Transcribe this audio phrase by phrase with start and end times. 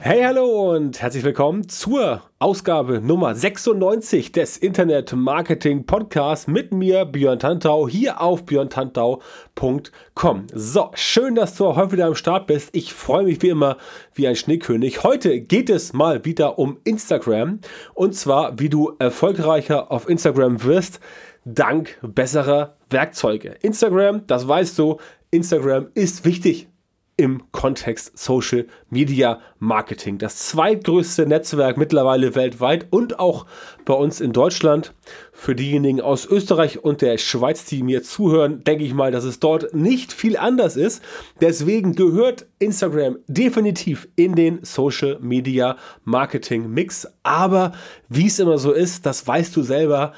[0.00, 7.04] Hey, hallo und herzlich willkommen zur Ausgabe Nummer 96 des Internet Marketing Podcasts mit mir,
[7.04, 10.46] Björn Tantau, hier auf björntantau.com.
[10.54, 12.70] So, schön, dass du heute wieder am Start bist.
[12.74, 13.76] Ich freue mich wie immer
[14.14, 15.02] wie ein Schneekönig.
[15.02, 17.58] Heute geht es mal wieder um Instagram
[17.92, 21.00] und zwar, wie du erfolgreicher auf Instagram wirst,
[21.44, 23.56] dank besserer Werkzeuge.
[23.62, 24.98] Instagram, das weißt du,
[25.32, 26.68] Instagram ist wichtig
[27.18, 30.18] im Kontext Social Media Marketing.
[30.18, 33.44] Das zweitgrößte Netzwerk mittlerweile weltweit und auch
[33.84, 34.94] bei uns in Deutschland.
[35.32, 39.40] Für diejenigen aus Österreich und der Schweiz, die mir zuhören, denke ich mal, dass es
[39.40, 41.02] dort nicht viel anders ist.
[41.40, 47.08] Deswegen gehört Instagram definitiv in den Social Media Marketing Mix.
[47.24, 47.72] Aber
[48.08, 50.12] wie es immer so ist, das weißt du selber.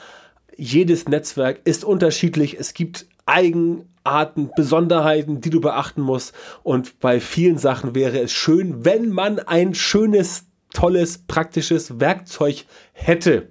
[0.54, 2.58] Jedes Netzwerk ist unterschiedlich.
[2.58, 6.34] Es gibt Eigen, Arten, Besonderheiten, die du beachten musst.
[6.62, 13.48] Und bei vielen Sachen wäre es schön, wenn man ein schönes, tolles, praktisches Werkzeug hätte.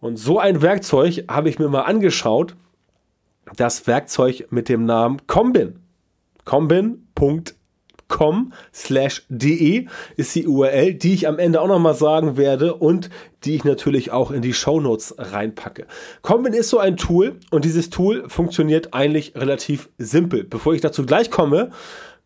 [0.00, 2.56] Und so ein Werkzeug habe ich mir mal angeschaut.
[3.56, 5.78] Das Werkzeug mit dem Namen Combin.
[6.44, 7.44] Combin.com
[8.12, 13.08] com slash de ist die URL, die ich am Ende auch nochmal sagen werde und
[13.44, 15.86] die ich natürlich auch in die Shownotes reinpacke.
[16.20, 20.44] Combin ist so ein Tool und dieses Tool funktioniert eigentlich relativ simpel.
[20.44, 21.70] Bevor ich dazu gleich komme,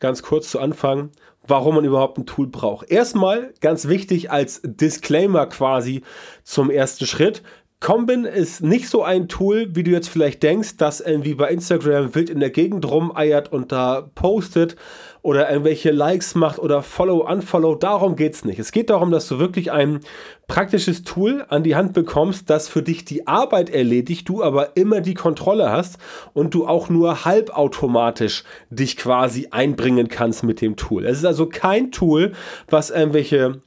[0.01, 1.11] ganz kurz zu Anfang,
[1.47, 2.91] warum man überhaupt ein Tool braucht.
[2.91, 6.03] Erstmal ganz wichtig als Disclaimer quasi
[6.42, 7.45] zum ersten Schritt.
[7.79, 12.15] Combin ist nicht so ein Tool, wie du jetzt vielleicht denkst, das irgendwie bei Instagram
[12.15, 14.77] wild in der Gegend rumeiert und da postet
[15.20, 17.75] oder irgendwelche Likes macht oder Follow, Unfollow.
[17.75, 18.59] Darum geht es nicht.
[18.59, 20.01] Es geht darum, dass du wirklich ein
[20.47, 25.03] praktisches Tool an die Hand bekommst, das für dich die Arbeit erledigt, du aber immer
[25.03, 25.98] die Kontrolle hast
[26.33, 31.05] und du auch nur halbautomatisch dich quasi einbringen kannst mit dem Tool.
[31.05, 32.33] Es ist also kein Tool,
[32.69, 33.61] was irgendwelche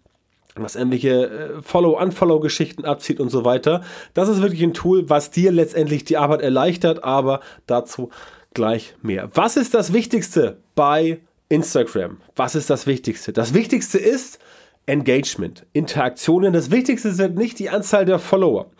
[0.63, 3.83] was irgendwelche äh, Follow-Unfollow-Geschichten abzieht und so weiter.
[4.13, 8.09] Das ist wirklich ein Tool, was dir letztendlich die Arbeit erleichtert, aber dazu
[8.53, 9.29] gleich mehr.
[9.33, 11.19] Was ist das Wichtigste bei
[11.49, 12.17] Instagram?
[12.35, 13.33] Was ist das Wichtigste?
[13.33, 14.39] Das Wichtigste ist,
[14.85, 16.51] Engagement, Interaktionen.
[16.51, 18.71] Das Wichtigste sind nicht die Anzahl der Follower.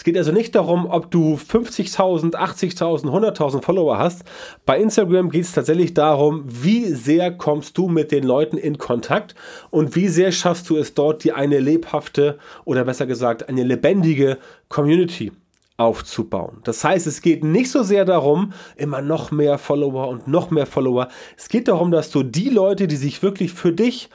[0.00, 4.24] Es geht also nicht darum, ob du 50.000, 80.000, 100.000 Follower hast.
[4.64, 9.34] Bei Instagram geht es tatsächlich darum, wie sehr kommst du mit den Leuten in Kontakt
[9.68, 14.38] und wie sehr schaffst du es dort, die eine lebhafte oder besser gesagt eine lebendige
[14.70, 15.32] Community
[15.76, 16.62] aufzubauen.
[16.64, 20.64] Das heißt, es geht nicht so sehr darum, immer noch mehr Follower und noch mehr
[20.64, 21.08] Follower.
[21.36, 24.08] Es geht darum, dass du die Leute, die sich wirklich für dich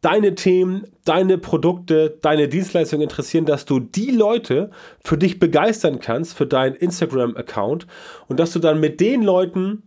[0.00, 4.70] deine Themen, deine Produkte, deine Dienstleistungen interessieren, dass du die Leute
[5.02, 7.86] für dich begeistern kannst, für deinen Instagram-Account
[8.28, 9.82] und dass du dann mit den Leuten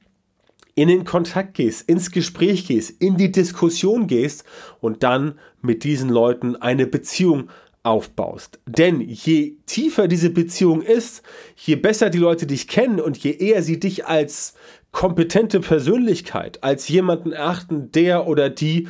[0.75, 4.45] in den Kontakt gehst, ins Gespräch gehst, in die Diskussion gehst
[4.79, 7.49] und dann mit diesen Leuten eine Beziehung
[7.83, 8.59] aufbaust.
[8.65, 11.23] Denn je tiefer diese Beziehung ist,
[11.55, 14.53] je besser die Leute dich kennen und je eher sie dich als
[14.91, 18.87] kompetente Persönlichkeit, als jemanden erachten, der oder die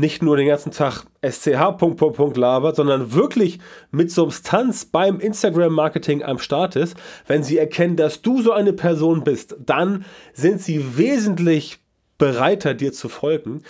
[0.00, 3.60] nicht nur den ganzen Tag SCH Punkt, Punkt, Punkt labert, sondern wirklich
[3.90, 6.96] mit Substanz beim Instagram-Marketing am Start ist,
[7.26, 11.78] wenn sie erkennen, dass du so eine Person bist, dann sind sie wesentlich
[12.18, 13.62] bereiter, dir zu folgen.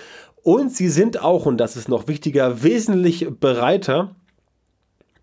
[0.43, 4.15] Und sie sind auch, und das ist noch wichtiger, wesentlich bereiter,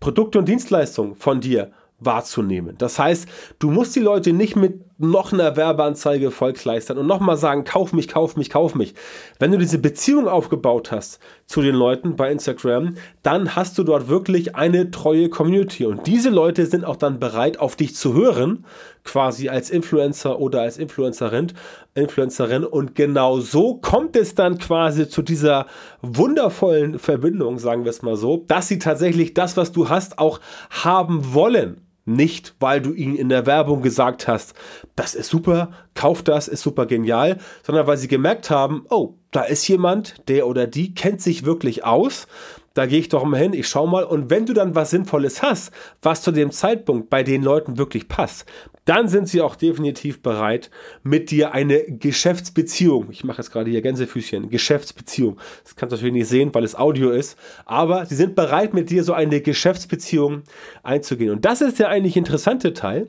[0.00, 2.76] Produkte und Dienstleistungen von dir wahrzunehmen.
[2.78, 7.64] Das heißt, du musst die Leute nicht mit noch einer Werbeanzeige vollkleistern und nochmal sagen,
[7.64, 8.94] kauf mich, kauf mich, kauf mich.
[9.38, 14.08] Wenn du diese Beziehung aufgebaut hast zu den Leuten bei Instagram, dann hast du dort
[14.08, 18.64] wirklich eine treue Community und diese Leute sind auch dann bereit, auf dich zu hören,
[19.04, 21.52] quasi als Influencer oder als Influencerin,
[21.94, 25.66] Influencerin und genau so kommt es dann quasi zu dieser
[26.00, 30.40] wundervollen Verbindung, sagen wir es mal so, dass sie tatsächlich das, was du hast, auch
[30.70, 31.80] haben wollen.
[32.04, 34.54] Nicht, weil du ihnen in der Werbung gesagt hast,
[34.96, 39.42] das ist super, kauf das, ist super genial, sondern weil sie gemerkt haben, oh, da
[39.42, 42.26] ist jemand, der oder die kennt sich wirklich aus,
[42.74, 44.04] da gehe ich doch mal hin, ich schau mal.
[44.04, 48.08] Und wenn du dann was Sinnvolles hast, was zu dem Zeitpunkt bei den Leuten wirklich
[48.08, 48.46] passt,
[48.84, 50.70] dann sind sie auch definitiv bereit,
[51.02, 56.14] mit dir eine Geschäftsbeziehung, ich mache jetzt gerade hier Gänsefüßchen, Geschäftsbeziehung, das kannst du natürlich
[56.14, 60.42] nicht sehen, weil es Audio ist, aber sie sind bereit, mit dir so eine Geschäftsbeziehung
[60.82, 61.30] einzugehen.
[61.30, 63.06] Und das ist der eigentlich interessante Teil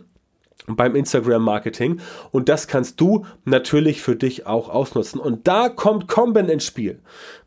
[0.68, 2.00] beim Instagram-Marketing
[2.32, 5.20] und das kannst du natürlich für dich auch ausnutzen.
[5.20, 7.00] Und da kommt Comben ins Spiel.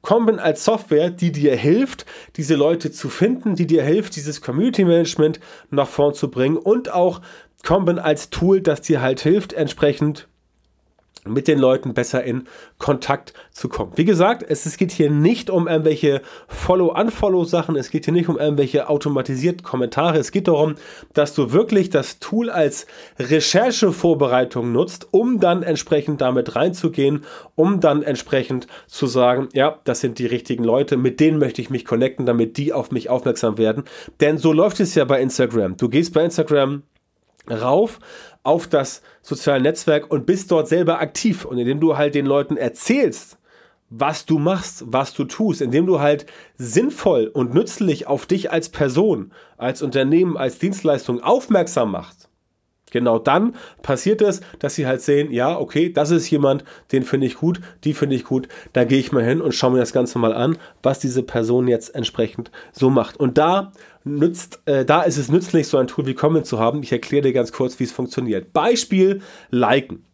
[0.03, 2.05] Comben als Software, die dir hilft,
[2.37, 7.23] diese Leute zu finden, die dir hilft, dieses Community-Management nach vorn zu bringen und auch
[7.65, 10.29] Comben als Tool, das dir halt hilft, entsprechend
[11.27, 12.45] mit den Leuten besser in
[12.79, 13.93] Kontakt zu kommen.
[13.97, 18.89] Wie gesagt, es, geht hier nicht um irgendwelche Follow-Unfollow-Sachen, es geht hier nicht um irgendwelche
[18.89, 20.75] automatisierten Kommentare, es geht darum,
[21.15, 22.87] dass du wirklich das Tool als
[23.19, 27.25] Recherchevorbereitung nutzt, um dann entsprechend damit reinzugehen,
[27.55, 31.71] um dann entsprechend zu sagen, ja, das sind die richtigen Leute, mit denen möchte ich
[31.71, 33.85] mich connecten, damit die auf mich aufmerksam werden.
[34.21, 35.77] Denn so läuft es ja bei Instagram.
[35.77, 36.83] Du gehst bei Instagram
[37.51, 37.99] rauf
[38.47, 41.45] auf das soziale Netzwerk und bist dort selber aktiv.
[41.45, 43.39] Und indem du halt den Leuten erzählst,
[43.91, 46.27] was du machst, was du tust, indem du halt
[46.57, 52.29] sinnvoll und nützlich auf dich als Person, als Unternehmen, als Dienstleistung aufmerksam machst,
[52.91, 57.27] genau dann passiert es, dass sie halt sehen, ja, okay, das ist jemand, den finde
[57.27, 59.93] ich gut, die finde ich gut, da gehe ich mal hin und schaue mir das
[59.93, 63.19] Ganze mal an, was diese Person jetzt entsprechend so macht.
[63.19, 63.73] Und da
[64.05, 66.83] nützt, äh, da ist es nützlich, so ein Tool wie Comment zu haben.
[66.83, 68.53] Ich erkläre dir ganz kurz, wie es funktioniert.
[68.53, 70.05] Beispiel Liken.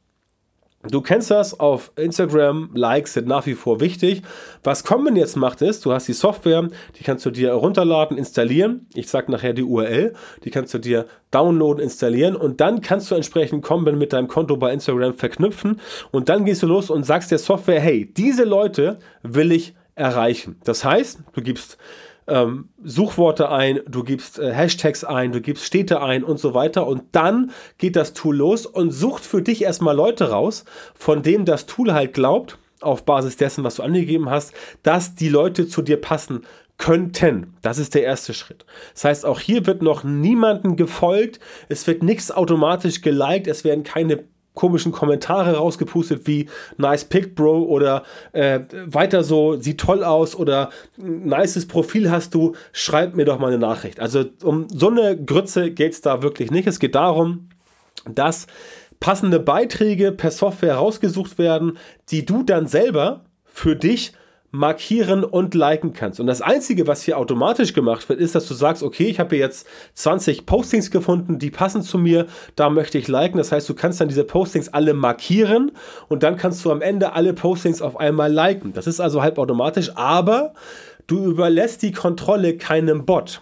[0.89, 4.23] Du kennst das auf Instagram, Likes sind nach wie vor wichtig.
[4.65, 6.69] Was Common jetzt macht ist, du hast die Software,
[6.99, 8.87] die kannst du dir herunterladen, installieren.
[8.93, 10.13] Ich sage nachher die URL,
[10.43, 14.57] die kannst du dir downloaden, installieren und dann kannst du entsprechend Common mit deinem Konto
[14.57, 15.81] bei Instagram verknüpfen
[16.11, 20.57] und dann gehst du los und sagst der Software, hey, diese Leute will ich erreichen.
[20.65, 21.79] Das heißt, du gibst
[22.27, 26.87] ähm, Suchworte ein, du gibst äh, Hashtags ein, du gibst Städte ein und so weiter.
[26.87, 30.65] Und dann geht das Tool los und sucht für dich erstmal Leute raus,
[30.95, 34.53] von denen das Tool halt glaubt, auf Basis dessen, was du angegeben hast,
[34.83, 36.43] dass die Leute zu dir passen
[36.79, 37.55] könnten.
[37.63, 38.65] Das ist der erste Schritt.
[38.95, 43.85] Das heißt, auch hier wird noch niemanden gefolgt, es wird nichts automatisch geliked, es werden
[43.85, 48.03] keine komischen Kommentare rausgepustet wie Nice Pick Bro oder
[48.33, 53.49] äh, weiter so, sieht toll aus oder nices Profil hast du, schreib mir doch mal
[53.49, 54.01] eine Nachricht.
[54.01, 56.67] Also um so eine Grütze geht es da wirklich nicht.
[56.67, 57.49] Es geht darum,
[58.05, 58.47] dass
[59.01, 61.79] passende Beiträge per Software rausgesucht werden,
[62.11, 64.13] die du dann selber für dich
[64.53, 66.21] markieren und liken kannst.
[66.21, 69.35] Und das Einzige, was hier automatisch gemacht wird, ist, dass du sagst, okay, ich habe
[69.37, 73.39] jetzt 20 Postings gefunden, die passen zu mir, da möchte ich liken.
[73.39, 75.73] Das heißt, du kannst dann diese Postings alle markieren
[76.09, 78.75] und dann kannst du am Ende alle Postings auf einmal liken.
[78.75, 80.53] Das ist also halb automatisch, aber
[81.07, 83.41] du überlässt die Kontrolle keinem Bot.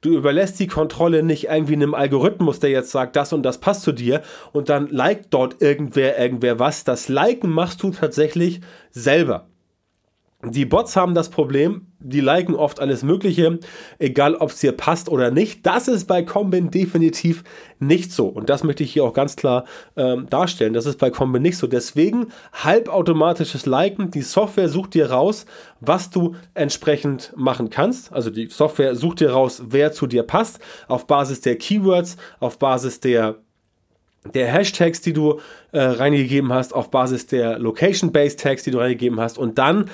[0.00, 3.82] Du überlässt die Kontrolle nicht irgendwie einem Algorithmus, der jetzt sagt, das und das passt
[3.82, 4.22] zu dir
[4.52, 6.84] und dann liked dort irgendwer irgendwer was.
[6.84, 8.60] Das Liken machst du tatsächlich
[8.92, 9.48] selber.
[10.44, 13.60] Die Bots haben das Problem, die liken oft alles Mögliche,
[14.00, 15.64] egal ob es dir passt oder nicht.
[15.64, 17.44] Das ist bei Combin definitiv
[17.78, 18.26] nicht so.
[18.26, 19.66] Und das möchte ich hier auch ganz klar
[19.96, 20.72] ähm, darstellen.
[20.72, 21.68] Das ist bei Combin nicht so.
[21.68, 24.10] Deswegen halbautomatisches Liken.
[24.10, 25.46] Die Software sucht dir raus,
[25.78, 28.12] was du entsprechend machen kannst.
[28.12, 30.58] Also die Software sucht dir raus, wer zu dir passt,
[30.88, 33.36] auf Basis der Keywords, auf Basis der
[34.34, 35.40] der Hashtags, die du
[35.72, 39.90] äh, reingegeben hast, auf Basis der Location-Based Tags, die du reingegeben hast und dann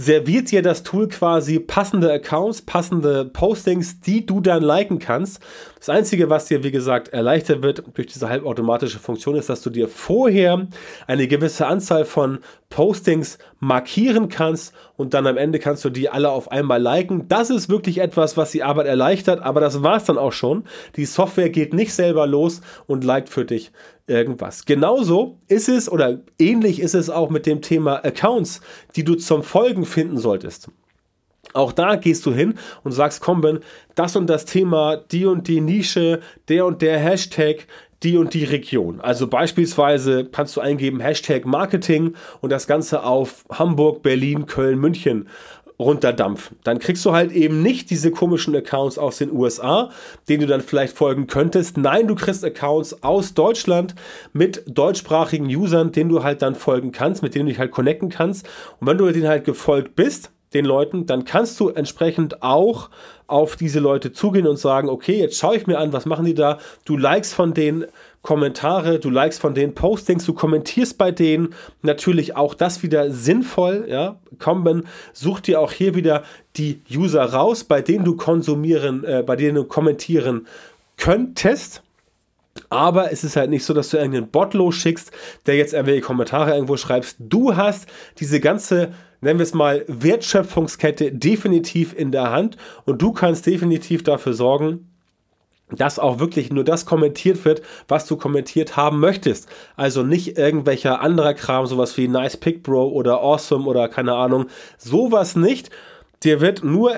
[0.00, 5.42] serviert dir das Tool quasi passende Accounts, passende Postings, die du dann liken kannst.
[5.76, 9.70] Das Einzige, was dir, wie gesagt, erleichtert wird durch diese halbautomatische Funktion, ist, dass du
[9.70, 10.68] dir vorher
[11.08, 12.38] eine gewisse Anzahl von
[12.70, 17.26] Postings markieren kannst und dann am Ende kannst du die alle auf einmal liken.
[17.26, 20.62] Das ist wirklich etwas, was die Arbeit erleichtert, aber das war es dann auch schon.
[20.94, 23.72] Die Software geht nicht selber los und liked für dich
[24.08, 24.64] irgendwas.
[24.64, 28.60] Genauso ist es oder ähnlich ist es auch mit dem Thema Accounts,
[28.96, 30.68] die du zum Folgen finden solltest.
[31.54, 33.60] Auch da gehst du hin und sagst, komm, Ben,
[33.94, 37.66] das und das Thema, die und die Nische, der und der Hashtag,
[38.02, 39.00] die und die Region.
[39.00, 45.28] Also beispielsweise kannst du eingeben Hashtag Marketing und das Ganze auf Hamburg, Berlin, Köln, München
[45.78, 46.56] runterdampfen.
[46.64, 49.90] Dann kriegst du halt eben nicht diese komischen Accounts aus den USA,
[50.28, 51.76] denen du dann vielleicht folgen könntest.
[51.76, 53.94] Nein, du kriegst Accounts aus Deutschland
[54.32, 58.08] mit deutschsprachigen Usern, denen du halt dann folgen kannst, mit denen du dich halt connecten
[58.08, 58.46] kannst.
[58.80, 62.90] Und wenn du denen halt gefolgt bist, den Leuten, dann kannst du entsprechend auch
[63.26, 66.34] auf diese Leute zugehen und sagen, okay, jetzt schaue ich mir an, was machen die
[66.34, 66.58] da?
[66.86, 67.84] Du likest von denen
[68.28, 73.86] Kommentare, du likest von denen Postings, du kommentierst bei denen natürlich auch das wieder sinnvoll,
[73.88, 74.20] ja.
[74.38, 76.24] Kommen, such dir auch hier wieder
[76.56, 80.46] die User raus, bei denen du konsumieren, äh, bei denen du kommentieren
[80.98, 81.82] könntest.
[82.68, 85.10] Aber es ist halt nicht so, dass du irgendeinen Bot losschickst,
[85.46, 87.16] der jetzt irgendwelche Kommentare irgendwo schreibst.
[87.18, 87.86] Du hast
[88.18, 88.90] diese ganze
[89.22, 94.88] nennen wir es mal, Wertschöpfungskette definitiv in der Hand und du kannst definitiv dafür sorgen,
[95.70, 99.48] dass auch wirklich nur das kommentiert wird, was du kommentiert haben möchtest.
[99.76, 104.46] Also nicht irgendwelcher anderer Kram, sowas wie Nice Pick Bro oder Awesome oder keine Ahnung,
[104.78, 105.70] sowas nicht.
[106.22, 106.92] Dir wird nur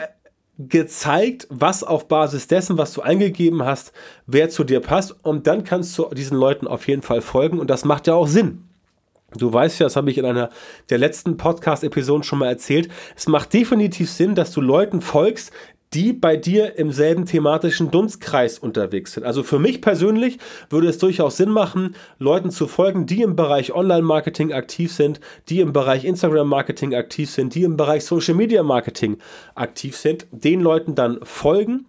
[0.68, 3.92] gezeigt, was auf Basis dessen, was du eingegeben hast,
[4.26, 7.70] wer zu dir passt und dann kannst du diesen Leuten auf jeden Fall folgen und
[7.70, 8.64] das macht ja auch Sinn.
[9.36, 10.50] Du weißt ja, das habe ich in einer
[10.90, 12.90] der letzten Podcast-Episoden schon mal erzählt.
[13.16, 15.52] Es macht definitiv Sinn, dass du Leuten folgst,
[15.92, 19.24] die bei dir im selben thematischen Dunstkreis unterwegs sind.
[19.24, 23.74] Also für mich persönlich würde es durchaus Sinn machen, Leuten zu folgen, die im Bereich
[23.74, 29.18] Online-Marketing aktiv sind, die im Bereich Instagram-Marketing aktiv sind, die im Bereich Social-Media-Marketing
[29.56, 31.86] aktiv sind, den Leuten dann folgen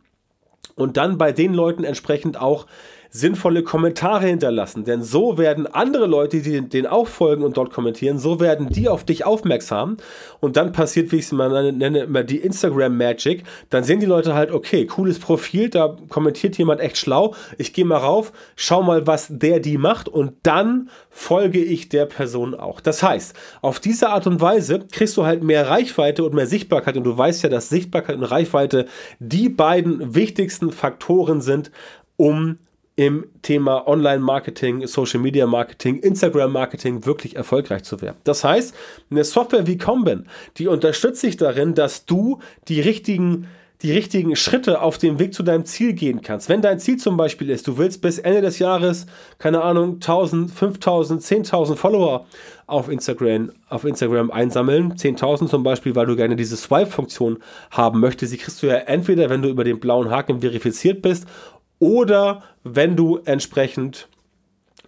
[0.75, 2.65] und dann bei den Leuten entsprechend auch
[3.13, 4.86] sinnvolle Kommentare hinterlassen.
[4.86, 8.88] Denn so werden andere Leute, die den auch folgen und dort kommentieren, so werden die
[8.88, 9.98] auf dich aufmerksam.
[10.39, 13.44] Und dann passiert, wie ich es mal nenne, immer die Instagram Magic.
[13.70, 17.36] Dann sehen die Leute halt, okay, cooles Profil, da kommentiert jemand echt schlau.
[17.58, 22.06] Ich gehe mal rauf, schau mal, was der die macht und dann folge ich der
[22.06, 22.80] Person auch.
[22.80, 26.96] Das heißt, auf diese Art und Weise kriegst du halt mehr Reichweite und mehr Sichtbarkeit.
[26.96, 28.86] Und du weißt ja, dass Sichtbarkeit und Reichweite
[29.20, 31.72] die beiden wichtigsten Faktoren sind,
[32.15, 32.58] um
[32.95, 38.17] im Thema Online-Marketing, Social-Media-Marketing, Instagram-Marketing wirklich erfolgreich zu werden.
[38.24, 38.75] Das heißt,
[39.10, 43.48] eine Software wie Comben, die unterstützt dich darin, dass du die richtigen
[43.81, 46.50] die richtigen Schritte auf dem Weg zu deinem Ziel gehen kannst.
[46.50, 49.07] Wenn dein Ziel zum Beispiel ist, du willst bis Ende des Jahres,
[49.39, 52.25] keine Ahnung, 1000, 5000, 10.000 Follower
[52.67, 57.39] auf Instagram, auf Instagram einsammeln, 10.000 zum Beispiel, weil du gerne diese Swipe-Funktion
[57.71, 61.25] haben möchtest, die kriegst du ja entweder, wenn du über den blauen Haken verifiziert bist
[61.81, 64.07] oder wenn du entsprechend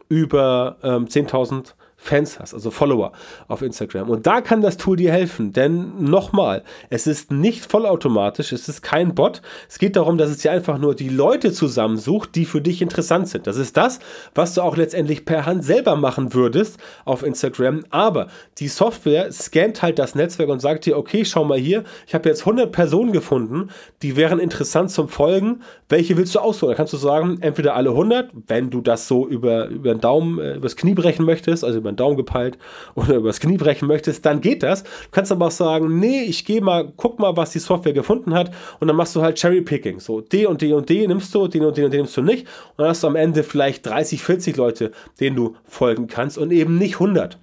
[0.09, 1.73] über ähm, 10.000
[2.03, 3.13] Fans hast, also Follower
[3.47, 4.09] auf Instagram.
[4.09, 8.81] Und da kann das Tool dir helfen, denn nochmal, es ist nicht vollautomatisch, es ist
[8.81, 9.41] kein Bot.
[9.69, 13.29] Es geht darum, dass es dir einfach nur die Leute zusammensucht, die für dich interessant
[13.29, 13.47] sind.
[13.47, 13.99] Das ist das,
[14.35, 17.85] was du auch letztendlich per Hand selber machen würdest auf Instagram.
[17.89, 22.13] Aber die Software scannt halt das Netzwerk und sagt dir, okay, schau mal hier, ich
[22.13, 23.69] habe jetzt 100 Personen gefunden,
[24.01, 25.61] die wären interessant zum Folgen.
[25.93, 26.69] Welche willst du aussuchen?
[26.69, 30.39] Da kannst du sagen, entweder alle 100, wenn du das so über, über den Daumen,
[30.39, 32.57] äh, übers Knie brechen möchtest, also über den Daumen gepeilt
[32.95, 34.81] oder übers Knie brechen möchtest, dann geht das.
[34.81, 38.33] Du kannst aber auch sagen, nee, ich gehe mal, guck mal, was die Software gefunden
[38.33, 39.99] hat und dann machst du halt Cherry Picking.
[39.99, 42.23] So, D und D und D nimmst du, den und den und den nimmst du
[42.23, 46.39] nicht und dann hast du am Ende vielleicht 30, 40 Leute, denen du folgen kannst
[46.39, 47.37] und eben nicht 100.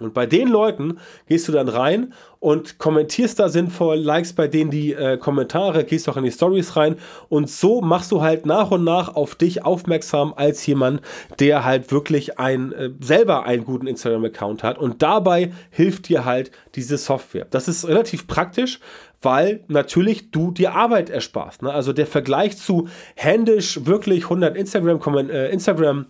[0.00, 4.70] Und bei den Leuten gehst du dann rein und kommentierst da sinnvoll, likest bei denen
[4.70, 6.96] die äh, Kommentare, gehst auch in die Stories rein.
[7.28, 11.00] Und so machst du halt nach und nach auf dich aufmerksam als jemand,
[11.40, 14.78] der halt wirklich ein äh, selber einen guten Instagram-Account hat.
[14.78, 17.46] Und dabei hilft dir halt diese Software.
[17.50, 18.80] Das ist relativ praktisch,
[19.20, 21.62] weil natürlich du dir Arbeit ersparst.
[21.62, 21.72] Ne?
[21.72, 26.06] Also der Vergleich zu händisch wirklich 100 Instagram, äh, Instagram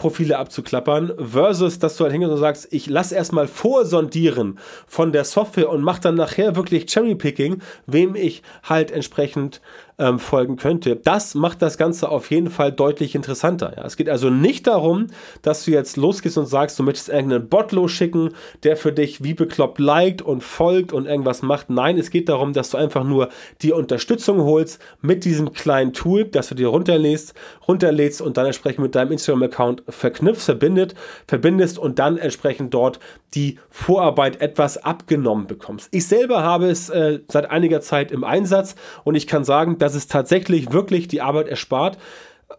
[0.00, 5.70] abzuklappern, versus, dass du halt hingehst und sagst, ich lass erstmal vorsondieren von der Software
[5.70, 9.60] und mach dann nachher wirklich Cherrypicking, wem ich halt entsprechend
[9.98, 10.96] ähm, folgen könnte.
[10.96, 13.74] Das macht das Ganze auf jeden Fall deutlich interessanter.
[13.76, 13.84] Ja.
[13.84, 15.08] Es geht also nicht darum,
[15.42, 18.30] dass du jetzt losgehst und sagst, du möchtest irgendeinen Bot losschicken,
[18.62, 21.70] der für dich wie bekloppt liked und folgt und irgendwas macht.
[21.70, 23.28] Nein, es geht darum, dass du einfach nur
[23.62, 27.34] die Unterstützung holst mit diesem kleinen Tool, das du dir runterlädst,
[27.66, 30.94] runterlädst und dann entsprechend mit deinem Instagram-Account verknüpfst, verbindet,
[31.26, 33.00] verbindest und dann entsprechend dort
[33.34, 35.88] die Vorarbeit etwas abgenommen bekommst.
[35.90, 38.74] Ich selber habe es äh, seit einiger Zeit im Einsatz
[39.04, 41.96] und ich kann sagen, dass dass es tatsächlich wirklich die Arbeit erspart.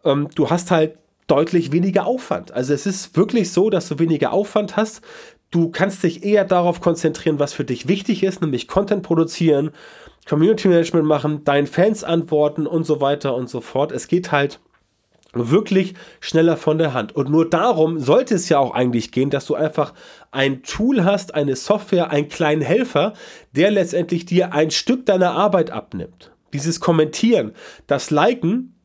[0.04, 2.52] Ähm, du hast halt deutlich weniger Aufwand.
[2.52, 5.02] Also es ist wirklich so, dass du weniger Aufwand hast.
[5.52, 9.70] Du kannst dich eher darauf konzentrieren, was für dich wichtig ist, nämlich Content produzieren,
[10.28, 13.92] Community Management machen, deinen Fans antworten und so weiter und so fort.
[13.92, 14.60] Es geht halt
[15.34, 17.16] wirklich schneller von der Hand.
[17.16, 19.94] Und nur darum sollte es ja auch eigentlich gehen, dass du einfach
[20.32, 23.14] ein Tool hast, eine Software, einen kleinen Helfer,
[23.52, 27.54] der letztendlich dir ein Stück deiner Arbeit abnimmt dieses Kommentieren,
[27.88, 28.76] das Liken,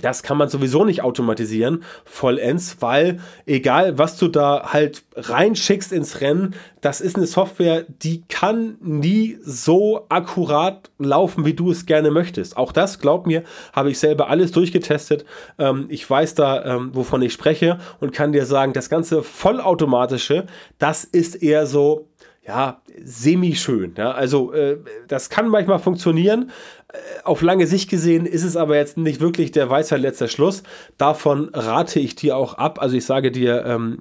[0.00, 6.20] das kann man sowieso nicht automatisieren, vollends, weil egal was du da halt reinschickst ins
[6.20, 12.10] Rennen, das ist eine Software, die kann nie so akkurat laufen, wie du es gerne
[12.10, 12.56] möchtest.
[12.56, 15.24] Auch das, glaub mir, habe ich selber alles durchgetestet.
[15.58, 20.46] Ähm, ich weiß da, ähm, wovon ich spreche und kann dir sagen, das ganze vollautomatische,
[20.78, 22.08] das ist eher so,
[22.46, 23.94] ja, semi-schön.
[23.96, 24.10] Ja?
[24.10, 26.50] Also äh, das kann manchmal funktionieren.
[26.88, 30.62] Äh, auf lange Sicht gesehen ist es aber jetzt nicht wirklich der Weisheit letzter Schluss.
[30.98, 32.82] Davon rate ich dir auch ab.
[32.82, 33.98] Also ich sage dir, ähm,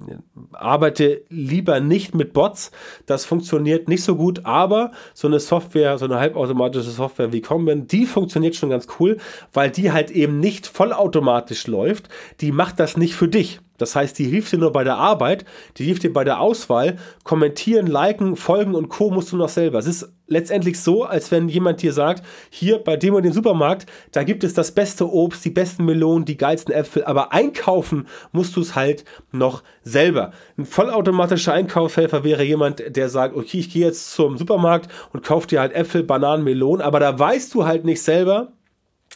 [0.52, 2.72] arbeite lieber nicht mit Bots.
[3.06, 7.88] Das funktioniert nicht so gut, aber so eine Software, so eine halbautomatische Software wie Combin,
[7.88, 9.18] die funktioniert schon ganz cool,
[9.54, 12.10] weil die halt eben nicht vollautomatisch läuft.
[12.42, 13.62] Die macht das nicht für dich.
[13.84, 15.44] Das heißt, die hilft dir nur bei der Arbeit,
[15.78, 16.98] die hilft dir bei der Auswahl.
[17.24, 19.12] Kommentieren, liken, folgen und Co.
[19.12, 19.80] musst du noch selber.
[19.80, 23.86] Es ist letztendlich so, als wenn jemand dir sagt, hier bei dem und dem Supermarkt,
[24.12, 28.56] da gibt es das beste Obst, die besten Melonen, die geilsten Äpfel, aber einkaufen musst
[28.56, 30.32] du es halt noch selber.
[30.58, 35.48] Ein vollautomatischer Einkaufshelfer wäre jemand, der sagt, okay, ich gehe jetzt zum Supermarkt und kaufe
[35.48, 38.54] dir halt Äpfel, Bananen, Melonen, aber da weißt du halt nicht selber,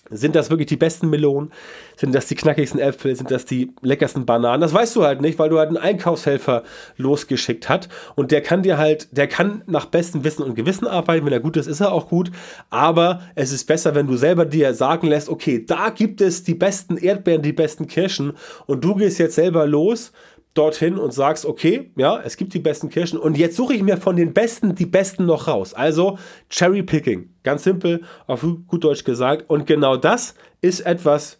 [0.09, 1.51] sind das wirklich die besten Melonen?
[1.95, 3.15] Sind das die knackigsten Äpfel?
[3.15, 4.61] Sind das die leckersten Bananen?
[4.61, 6.63] Das weißt du halt nicht, weil du halt einen Einkaufshelfer
[6.97, 7.89] losgeschickt hast.
[8.15, 11.25] Und der kann dir halt, der kann nach bestem Wissen und Gewissen arbeiten.
[11.25, 12.31] Wenn er gut ist, ist er auch gut.
[12.69, 16.55] Aber es ist besser, wenn du selber dir sagen lässt, okay, da gibt es die
[16.55, 18.33] besten Erdbeeren, die besten Kirschen.
[18.65, 20.11] Und du gehst jetzt selber los,
[20.57, 23.97] dorthin und sagst, okay, ja, es gibt die besten Kirschen und jetzt suche ich mir
[23.97, 25.73] von den besten die besten noch raus.
[25.73, 26.17] Also
[26.49, 29.49] Cherry Picking, ganz simpel, auf gut Deutsch gesagt.
[29.49, 31.39] Und genau das ist etwas,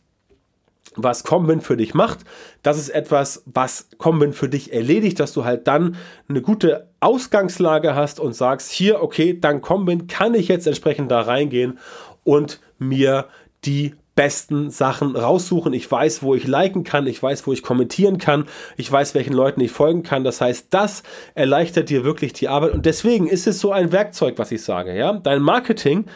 [0.97, 2.19] was Combin für dich macht.
[2.63, 5.95] Das ist etwas, was Combin für dich erledigt, dass du halt dann
[6.27, 11.21] eine gute Ausgangslage hast und sagst, hier, okay, dann Combin kann ich jetzt entsprechend da
[11.21, 11.79] reingehen
[12.24, 13.27] und mir
[13.63, 15.71] die besten Sachen raussuchen.
[15.71, 19.31] Ich weiß, wo ich liken kann, ich weiß, wo ich kommentieren kann, ich weiß, welchen
[19.31, 20.25] Leuten ich folgen kann.
[20.25, 21.03] Das heißt, das
[21.36, 24.97] erleichtert dir wirklich die Arbeit und deswegen ist es so ein Werkzeug, was ich sage.
[24.97, 26.07] Ja, dein Marketing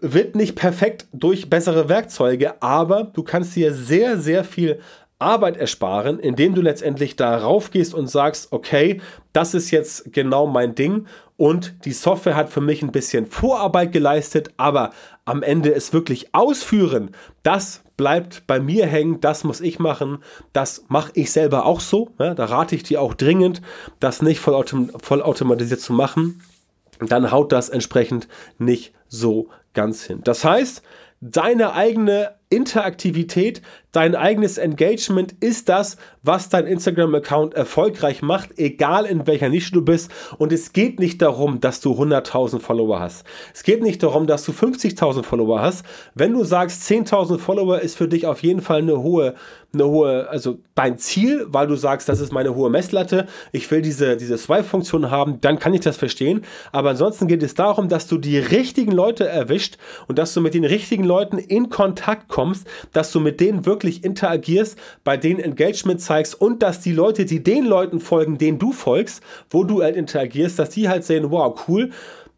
[0.00, 4.80] wird nicht perfekt durch bessere Werkzeuge, aber du kannst dir sehr, sehr viel
[5.18, 9.00] Arbeit ersparen, indem du letztendlich darauf gehst und sagst, okay,
[9.32, 11.06] das ist jetzt genau mein Ding
[11.36, 14.90] und die Software hat für mich ein bisschen Vorarbeit geleistet, aber
[15.24, 17.10] am Ende es wirklich ausführen,
[17.42, 20.18] das bleibt bei mir hängen, das muss ich machen,
[20.52, 22.10] das mache ich selber auch so.
[22.18, 23.62] Ja, da rate ich dir auch dringend,
[24.00, 26.42] das nicht vollautom vollautomatisiert zu machen.
[27.00, 28.28] Dann haut das entsprechend
[28.58, 30.20] nicht so ganz hin.
[30.24, 30.82] Das heißt,
[31.20, 33.62] deine eigene Interaktivität,
[33.94, 39.82] dein eigenes Engagement ist das, was dein Instagram-Account erfolgreich macht, egal in welcher Nische du
[39.82, 40.10] bist.
[40.36, 43.24] Und es geht nicht darum, dass du 100.000 Follower hast.
[43.54, 45.84] Es geht nicht darum, dass du 50.000 Follower hast.
[46.14, 49.34] Wenn du sagst, 10.000 Follower ist für dich auf jeden Fall eine hohe,
[49.74, 53.82] eine hohe, also dein Ziel, weil du sagst, das ist meine hohe Messlatte, ich will
[53.82, 56.42] diese, diese Swipe-Funktion haben, dann kann ich das verstehen.
[56.72, 59.76] Aber ansonsten geht es darum, dass du die richtigen Leute erwischt
[60.08, 63.83] und dass du mit den richtigen Leuten in Kontakt kommst, dass du mit denen wirklich
[63.92, 68.72] interagierst, bei denen Engagement zeigst und dass die Leute, die den Leuten folgen, denen du
[68.72, 71.90] folgst, wo du halt interagierst, dass die halt sehen, wow, cool,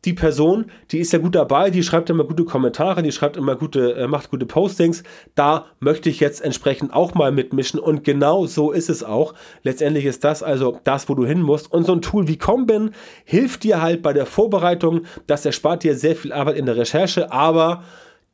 [0.06, 3.56] die Person, die ist ja gut dabei, die schreibt immer gute Kommentare, die schreibt immer
[3.56, 5.02] gute, äh, macht gute Postings.
[5.34, 9.34] Da möchte ich jetzt entsprechend auch mal mitmischen und genau so ist es auch.
[9.64, 11.70] Letztendlich ist das also das, wo du hin musst.
[11.70, 12.92] Und so ein Tool wie Combin
[13.24, 15.02] hilft dir halt bei der Vorbereitung.
[15.26, 17.82] Das erspart dir sehr viel Arbeit in der Recherche, aber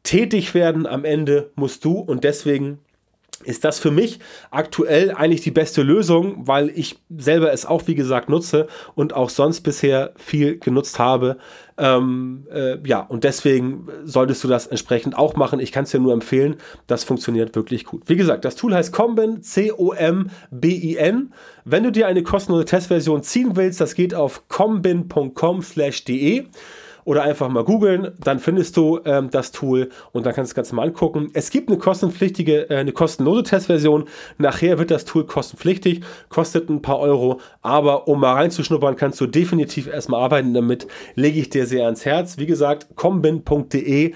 [0.03, 2.81] tätig werden am Ende musst du und deswegen
[3.45, 4.19] ist das für mich
[4.51, 9.31] aktuell eigentlich die beste Lösung, weil ich selber es auch, wie gesagt, nutze und auch
[9.31, 11.39] sonst bisher viel genutzt habe.
[11.79, 15.59] Ähm, äh, ja, und deswegen solltest du das entsprechend auch machen.
[15.61, 16.57] Ich kann es dir nur empfehlen.
[16.87, 18.03] Das funktioniert wirklich gut.
[18.07, 21.33] Wie gesagt, das Tool heißt Combin, C-O-M-B-I-N.
[21.65, 26.47] Wenn du dir eine kostenlose Testversion ziehen willst, das geht auf combin.com/de
[27.05, 30.57] oder einfach mal googeln, dann findest du ähm, das Tool und dann kannst du das
[30.57, 31.31] Ganze mal angucken.
[31.33, 34.05] Es gibt eine kostenpflichtige, äh, eine kostenlose Testversion.
[34.39, 39.27] Nachher wird das Tool kostenpflichtig, kostet ein paar Euro, aber um mal reinzuschnuppern, kannst du
[39.27, 40.87] definitiv erstmal arbeiten damit.
[41.15, 42.39] Lege ich dir sehr ans Herz.
[42.39, 44.15] Wie gesagt, combin.de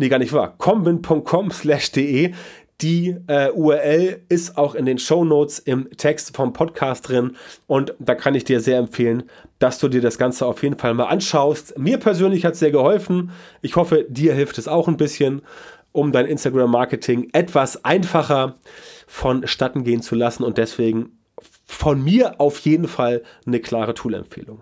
[0.00, 0.54] Nee, gar nicht wahr.
[0.58, 2.32] combin.com/de.
[2.80, 7.36] Die äh, URL ist auch in den Show Notes im Text vom Podcast drin
[7.66, 9.24] und da kann ich dir sehr empfehlen,
[9.58, 11.76] dass du dir das Ganze auf jeden Fall mal anschaust.
[11.76, 13.32] Mir persönlich hat es sehr geholfen.
[13.62, 15.42] Ich hoffe, dir hilft es auch ein bisschen,
[15.90, 18.54] um dein Instagram-Marketing etwas einfacher
[19.08, 21.18] vonstatten gehen zu lassen und deswegen
[21.64, 24.60] von mir auf jeden Fall eine klare Tool-Empfehlung.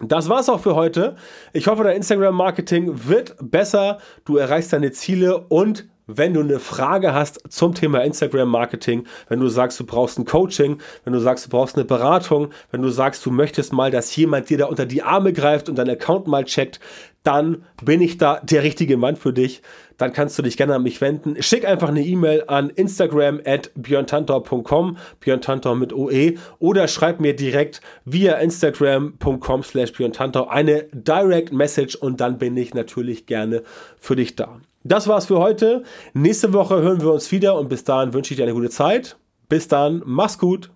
[0.00, 1.16] Das war's auch für heute.
[1.52, 3.98] Ich hoffe, dein Instagram-Marketing wird besser.
[4.24, 9.38] Du erreichst deine Ziele und wenn du eine Frage hast zum Thema Instagram Marketing, wenn
[9.38, 12.88] du sagst, du brauchst ein Coaching, wenn du sagst, du brauchst eine Beratung, wenn du
[12.88, 16.26] sagst, du möchtest mal, dass jemand dir da unter die Arme greift und deinen Account
[16.26, 16.80] mal checkt,
[17.22, 19.60] dann bin ich da der richtige Mann für dich.
[19.98, 21.42] Dann kannst du dich gerne an mich wenden.
[21.42, 27.82] Schick einfach eine E-Mail an Instagram at björntantor.com, björntantor mit OE, oder schreib mir direkt
[28.06, 33.62] via instagram.com slash björntantor eine Direct Message und dann bin ich natürlich gerne
[33.98, 34.60] für dich da.
[34.84, 35.82] Das war's für heute.
[36.14, 39.16] Nächste Woche hören wir uns wieder und bis dahin wünsche ich dir eine gute Zeit.
[39.48, 40.70] Bis dann, mach's gut.